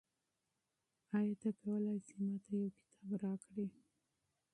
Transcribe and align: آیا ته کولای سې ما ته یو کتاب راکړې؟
آیا 1.17 1.35
ته 1.41 1.49
کولای 1.61 1.99
سې 2.07 2.15
ما 2.25 2.35
ته 2.43 2.51
یو 2.59 2.67
کتاب 2.77 3.09
راکړې؟ 3.21 3.65